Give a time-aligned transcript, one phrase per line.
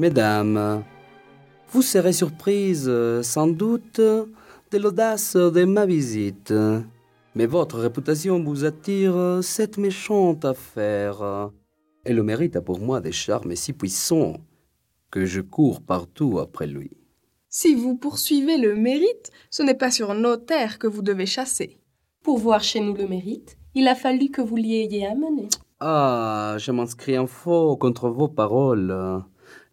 [0.00, 0.82] Mesdames,
[1.72, 6.54] vous serez surprises, sans doute, de l'audace de ma visite.
[7.34, 11.50] Mais votre réputation vous attire cette méchante affaire.
[12.06, 14.38] Et le mérite a pour moi des charmes si puissants
[15.10, 16.92] que je cours partout après lui.
[17.50, 21.78] Si vous poursuivez le mérite, ce n'est pas sur nos terres que vous devez chasser.
[22.22, 25.50] Pour voir chez nous le mérite, il a fallu que vous l'y ayez amené.
[25.78, 29.22] Ah, je m'inscris en faux contre vos paroles.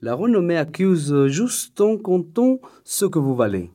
[0.01, 3.71] La renommée accuse juste en comptant ce que vous valez.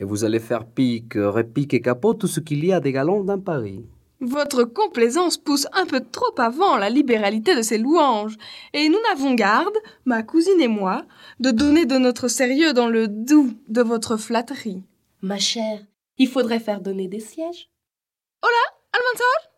[0.00, 3.22] Et vous allez faire pique, répique et capot tout ce qu'il y a des galants
[3.22, 3.84] dans Paris.
[4.20, 8.36] Votre complaisance pousse un peu trop avant la libéralité de ces louanges,
[8.72, 11.04] et nous n'avons garde, ma cousine et moi,
[11.40, 14.84] de donner de notre sérieux dans le doux de votre flatterie.
[15.22, 15.80] Ma chère,
[16.18, 17.68] il faudrait faire donner des sièges.
[18.42, 18.52] Hola,
[18.92, 19.52] Almanzor?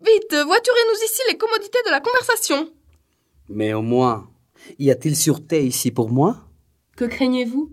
[0.00, 2.72] Vite, voiturez-nous ici les commodités de la conversation.
[3.48, 4.28] Mais au moins,
[4.78, 6.48] y a-t-il sûreté ici pour moi?
[6.96, 7.72] Que craignez-vous?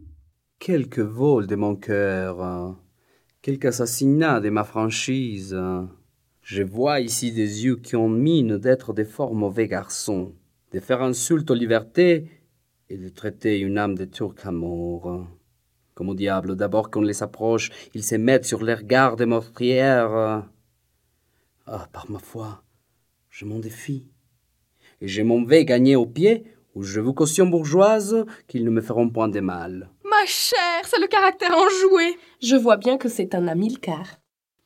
[0.60, 2.78] Quelque vol de mon cœur,
[3.42, 5.58] quelque assassinat de ma franchise.
[6.42, 10.34] Je vois ici des yeux qui ont mine d'être des forts mauvais garçons,
[10.72, 12.30] de faire insulte aux libertés
[12.90, 15.28] et de traiter une âme de turc amour.
[15.96, 20.48] Comme au diable, d'abord qu'on les approche, ils se mettent sur leurs gardes meurtrières.
[21.66, 22.64] Ah, par ma foi,
[23.30, 24.06] je m'en défie.
[25.02, 26.44] Et je m'en vais gagner au pied,
[26.76, 29.90] où je vous cautionne bourgeoise qu'ils ne me feront point de mal.
[30.04, 32.18] Ma chère, c'est le caractère enjoué.
[32.42, 34.20] Je vois bien que c'est un Amilcar.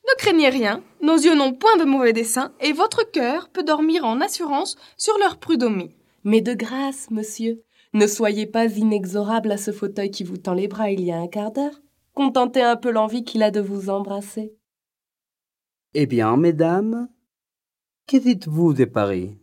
[0.04, 4.04] Ne craignez rien, nos yeux n'ont point de mauvais dessein, et votre cœur peut dormir
[4.04, 5.94] en assurance sur leur prud'homie.
[6.24, 10.68] Mais de grâce, monsieur, ne soyez pas inexorable à ce fauteuil qui vous tend les
[10.68, 11.80] bras il y a un quart d'heure.
[12.14, 14.52] Contentez un peu l'envie qu'il a de vous embrasser.
[15.94, 17.08] Eh bien, mesdames,
[18.06, 19.39] que dites-vous de Paris?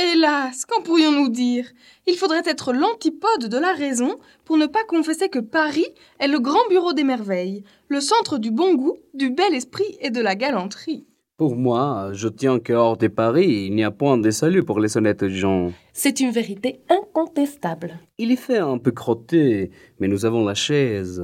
[0.00, 1.64] Hélas, qu'en pourrions-nous dire?
[2.06, 5.88] Il faudrait être l'antipode de la raison pour ne pas confesser que Paris
[6.20, 10.10] est le grand bureau des merveilles, le centre du bon goût, du bel esprit et
[10.10, 11.04] de la galanterie.
[11.36, 14.78] Pour moi, je tiens que hors de Paris, il n'y a point de salut pour
[14.78, 15.72] les honnêtes gens.
[15.92, 17.98] C'est une vérité incontestable.
[18.18, 21.20] Il y fait un peu crotté, mais nous avons la chaise.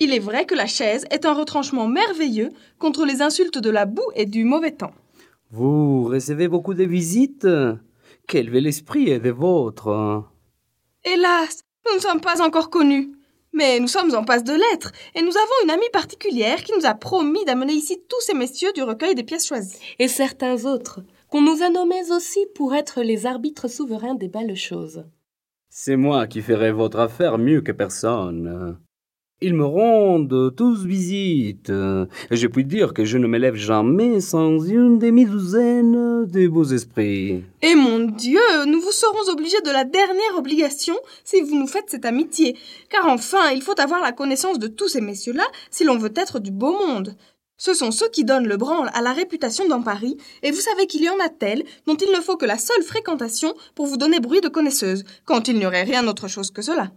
[0.00, 2.48] Il est vrai que la chaise est un retranchement merveilleux
[2.78, 4.94] contre les insultes de la boue et du mauvais temps.
[5.50, 7.46] Vous recevez beaucoup de visites?
[8.26, 10.24] Quel bel esprit est le vôtre
[11.04, 13.12] Hélas, nous ne sommes pas encore connus.
[13.52, 16.84] Mais nous sommes en passe de l'être, et nous avons une amie particulière qui nous
[16.84, 19.78] a promis d'amener ici tous ces messieurs du recueil des pièces choisies.
[19.98, 21.00] Et certains autres,
[21.30, 25.04] qu'on nous a nommés aussi pour être les arbitres souverains des belles choses.
[25.70, 28.78] C'est moi qui ferai votre affaire mieux que personne.
[29.42, 34.98] Ils me rendent tous visite, je puis dire que je ne m'élève jamais sans une
[34.98, 37.44] demi-douzaine de beaux esprits.
[37.60, 41.90] Et mon Dieu, nous vous serons obligés de la dernière obligation si vous nous faites
[41.90, 42.56] cette amitié,
[42.88, 46.38] car enfin, il faut avoir la connaissance de tous ces messieurs-là si l'on veut être
[46.38, 47.14] du beau monde.
[47.58, 50.86] Ce sont ceux qui donnent le branle à la réputation dans Paris, et vous savez
[50.86, 53.98] qu'il y en a tels dont il ne faut que la seule fréquentation pour vous
[53.98, 56.90] donner bruit de connaisseuse, quand il n'y aurait rien autre chose que cela.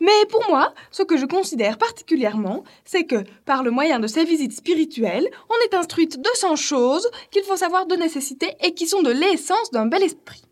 [0.00, 4.24] Mais pour moi, ce que je considère particulièrement, c'est que, par le moyen de ces
[4.24, 8.86] visites spirituelles, on est instruite de cent choses qu'il faut savoir de nécessité et qui
[8.86, 10.42] sont de l'essence d'un bel esprit.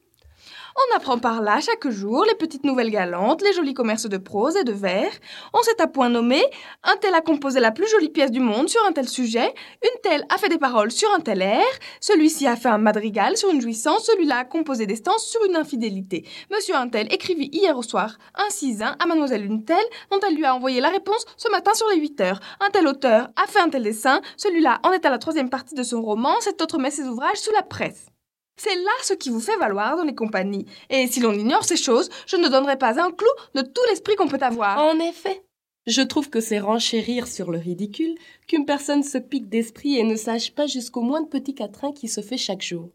[0.75, 4.57] On apprend par là chaque jour les petites nouvelles galantes, les jolis commerces de prose
[4.57, 5.11] et de vers.
[5.53, 6.43] On s'est à point nommé,
[6.83, 9.53] un tel a composé la plus jolie pièce du monde sur un tel sujet,
[9.83, 11.65] une telle a fait des paroles sur un tel air,
[12.01, 15.57] celui-ci a fait un madrigal sur une jouissance, celui-là a composé des stances sur une
[15.57, 16.27] infidélité.
[16.51, 19.77] Monsieur un tel écrivit hier au soir un cisin à mademoiselle une telle,
[20.11, 22.41] dont elle lui a envoyé la réponse ce matin sur les 8 heures.
[22.61, 25.75] Un tel auteur a fait un tel dessin, celui-là en est à la troisième partie
[25.75, 28.12] de son roman, cet autre met ses ouvrages sous la presse.
[28.57, 30.67] C'est là ce qui vous fait valoir dans les compagnies.
[30.91, 34.17] Et si l'on ignore ces choses, je ne donnerai pas un clou de tout l'esprit
[34.17, 34.79] qu'on peut avoir.
[34.79, 35.43] En effet.
[35.87, 38.15] Je trouve que c'est renchérir sur le ridicule
[38.47, 42.21] qu'une personne se pique d'esprit et ne sache pas jusqu'au moindre petit quatrain qui se
[42.21, 42.91] fait chaque jour.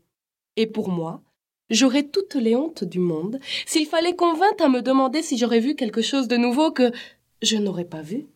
[0.56, 1.22] Et pour moi,
[1.70, 5.60] j'aurais toutes les hontes du monde s'il fallait qu'on vînt à me demander si j'aurais
[5.60, 6.92] vu quelque chose de nouveau que
[7.42, 8.28] je n'aurais pas vu.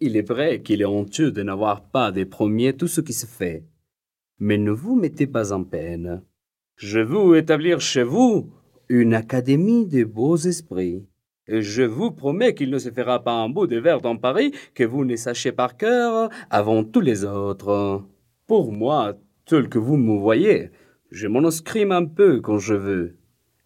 [0.00, 3.26] Il est vrai qu'il est honteux de n'avoir pas des premiers tout ce qui se
[3.26, 3.64] fait.
[4.38, 6.22] Mais ne vous mettez pas en peine.
[6.76, 8.50] Je veux établir chez vous
[8.88, 11.06] une académie de beaux esprits.
[11.48, 14.52] Et je vous promets qu'il ne se fera pas un bout de verre dans Paris
[14.74, 18.04] que vous ne sachiez par cœur avant tous les autres.
[18.46, 19.14] Pour moi,
[19.46, 20.70] tel que vous me voyez,
[21.10, 23.16] je m'en escrime un peu quand je veux.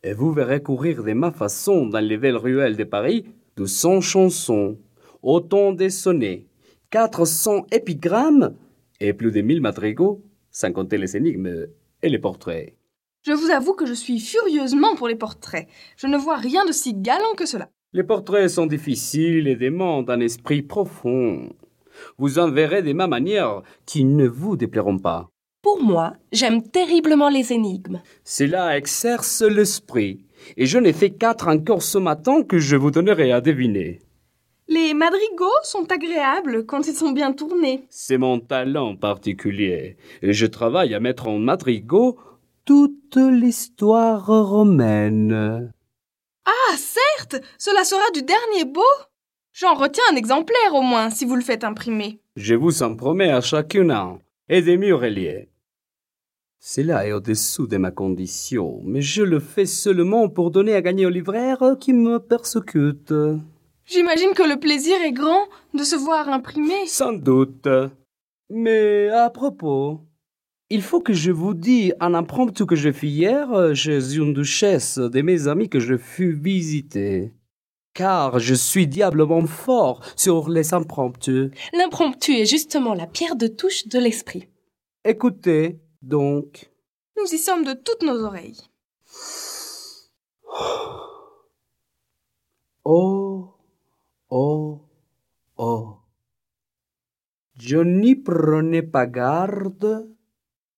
[0.05, 3.27] Et vous verrez courir de ma façon dans les belles ruelles de Paris
[3.57, 4.79] de cent chansons,
[5.23, 6.47] autant de sonnets,
[6.91, 8.55] quatre cents épigrammes
[9.01, 10.23] et plus de mille madrigaux
[10.53, 11.67] sans compter les énigmes
[12.03, 12.77] et les portraits.
[13.25, 15.69] Je vous avoue que je suis furieusement pour les portraits.
[15.97, 17.71] Je ne vois rien de si galant que cela.
[17.93, 21.53] Les portraits sont difficiles et demandent un esprit profond.
[22.19, 25.29] Vous en verrez des ma manière qui ne vous déplairont pas.
[25.63, 28.01] Pour moi, j'aime terriblement les énigmes.
[28.25, 30.25] Cela exerce l'esprit,
[30.57, 34.01] et je n'ai fait quatre encore ce matin que je vous donnerai à deviner.
[34.73, 37.85] Les madrigaux sont agréables quand ils sont bien tournés.
[37.91, 42.13] C'est mon talent particulier, et je travaille à mettre en madrigal
[42.65, 45.71] toute l'histoire romaine.
[46.47, 48.81] Ah, certes, cela sera du dernier beau.
[49.53, 52.21] J'en retiens un exemplaire au moins, si vous le faites imprimer.
[52.37, 55.51] Je vous en promets à chacun et des mieux reliés.
[56.61, 61.05] Cela est au-dessous de ma condition, mais je le fais seulement pour donner à gagner
[61.05, 63.13] au libraire qui me persécute.
[63.87, 66.87] J'imagine que le plaisir est grand de se voir imprimer.
[66.87, 67.69] Sans doute.
[68.49, 70.01] Mais à propos,
[70.71, 74.99] il faut que je vous dise un impromptu que je fis hier chez une duchesse
[74.99, 77.35] de mes amis que je fus visiter.
[77.95, 81.51] Car je suis diablement fort sur les impromptus.
[81.75, 84.49] L'impromptu est justement la pierre de touche de l'esprit.
[85.05, 86.71] Écoutez, donc.
[87.19, 88.61] Nous y sommes de toutes nos oreilles.
[92.85, 93.51] Oh,
[94.33, 94.81] oh,
[95.57, 95.99] oh.
[97.61, 100.09] Je n'y prenais pas garde,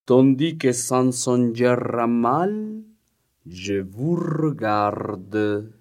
[0.06, 2.82] tandis que sans songer à mal,
[3.46, 5.72] je vous regarde.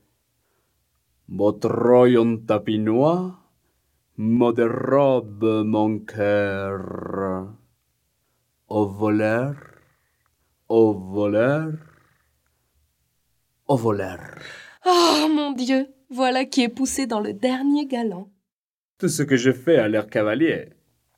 [1.27, 3.39] Votre royaume tapinois
[4.17, 7.47] me dérobe mon cœur.
[8.67, 9.55] Au voleur,
[10.69, 11.73] au voleur,
[13.67, 14.19] au voleur.
[14.85, 18.29] Oh mon Dieu, voilà qui est poussé dans le dernier galant.
[18.99, 20.69] Tout ce que je fais a l'air cavalier.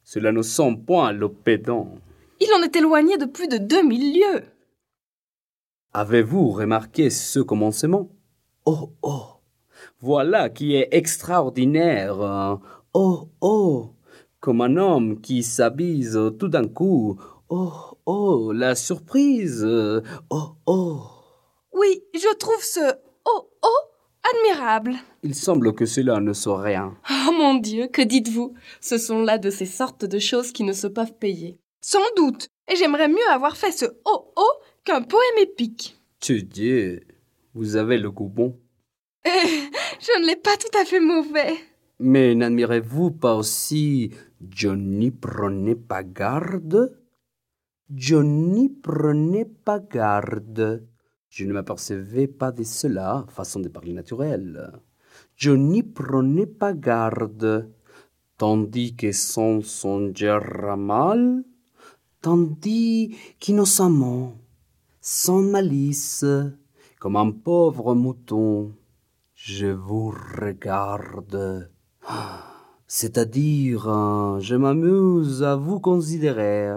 [0.03, 1.95] Cela ne sent point le pédant.
[2.39, 4.43] Il en est éloigné de plus de deux mille lieues.
[5.93, 8.09] Avez-vous remarqué ce commencement?
[8.65, 9.25] Oh, oh
[9.99, 12.59] Voilà qui est extraordinaire.
[12.93, 13.89] Oh, oh
[14.39, 17.19] Comme un homme qui s'abise tout d'un coup.
[17.49, 19.65] Oh, oh La surprise
[20.29, 21.01] Oh, oh
[21.73, 22.93] Oui, je trouve ce
[23.25, 23.94] oh, oh
[24.33, 24.95] admirable.
[25.23, 26.97] Il semble que cela ne soit rien.
[27.27, 28.53] Oh mon Dieu, que dites-vous?
[28.81, 31.57] Ce sont là de ces sortes de choses qui ne se peuvent payer.
[31.81, 32.47] Sans doute.
[32.71, 35.97] Et j'aimerais mieux avoir fait ce oh oh qu'un poème épique.
[36.19, 36.99] Tu dis,
[37.53, 38.57] vous avez le goût bon.
[39.25, 39.29] Eh,
[39.99, 41.55] je ne l'ai pas tout à fait mauvais.
[41.99, 44.11] Mais n'admirez-vous pas aussi
[44.55, 46.97] Je n'y prenais pas garde
[47.95, 50.85] Je n'y prenais pas garde.
[51.35, 54.71] Je ne m'apercevais pas de cela, façon de parler naturelle.
[55.35, 57.69] Je n'y prenais pas garde,
[58.37, 60.39] tandis que sans songer
[60.77, 61.43] mal,
[62.21, 64.37] tandis qu'innocemment,
[65.01, 66.23] sans malice,
[67.01, 68.71] comme un pauvre mouton,
[69.33, 71.69] je vous regarde.
[72.87, 76.71] C'est-à-dire, hein, je m'amuse à vous considérer.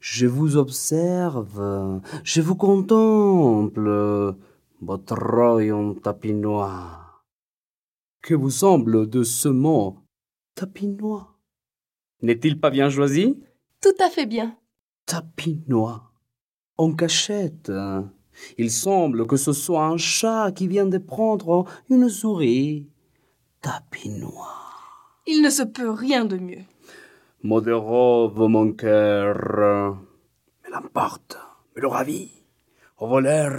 [0.00, 4.34] Je vous observe, je vous contemple,
[4.80, 7.22] votre royaume tapinois.
[8.22, 9.98] Que vous semble de ce mot
[10.54, 11.38] tapinois
[12.22, 13.40] N'est-il pas bien choisi?
[13.80, 14.56] Tout à fait bien.
[15.06, 16.10] Tapinois.
[16.76, 17.72] En cachette.
[18.56, 22.88] Il semble que ce soit un chat qui vient de prendre une souris.
[23.60, 24.54] Tapinois.
[25.26, 26.64] Il ne se peut rien de mieux.
[27.44, 29.96] Robe, mon cœur.
[30.64, 31.38] Mais l'emporte,
[31.76, 32.30] me le ravit.
[32.98, 33.52] Au voleur,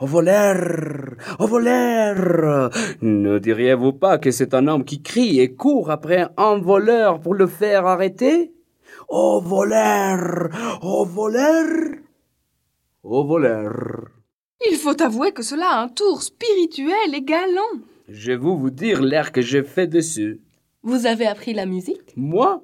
[0.00, 2.70] au voleur, au voleur.
[3.00, 7.34] Ne diriez-vous pas que c'est un homme qui crie et court après un voleur pour
[7.34, 8.52] le faire arrêter?
[9.08, 10.48] Au voleur,
[10.80, 11.66] au voleur,
[13.02, 13.72] au voleur.
[14.70, 17.82] Il faut avouer que cela a un tour spirituel et galant.
[18.08, 20.40] Je vais vous dire l'air que j'ai fait dessus.
[20.84, 22.12] Vous avez appris la musique?
[22.16, 22.62] Moi?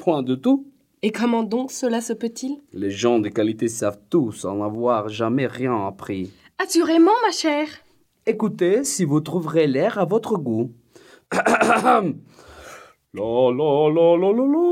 [0.00, 0.66] Point de tout.
[1.02, 2.62] Et comment donc cela se peut-il?
[2.72, 6.32] Les gens de qualité savent tous sans avoir jamais rien appris.
[6.58, 7.68] Assurément, ma chère.
[8.24, 10.72] Écoutez si vous trouverez l'air à votre goût.
[11.32, 12.02] la
[13.12, 13.22] la
[13.94, 14.66] la la la la.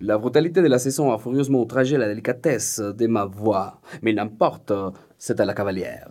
[0.00, 4.72] La brutalité de la saison a furieusement outragé la délicatesse de ma voix, mais n'importe,
[5.16, 6.10] c'est à la cavalière.